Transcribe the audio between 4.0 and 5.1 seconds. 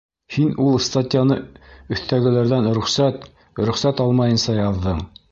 алмайынса яҙҙың!